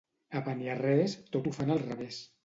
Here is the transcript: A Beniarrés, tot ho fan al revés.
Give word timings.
A 0.37 0.39
Beniarrés, 0.45 1.13
tot 1.35 1.49
ho 1.49 1.53
fan 1.59 1.75
al 1.75 1.83
revés. 1.83 2.19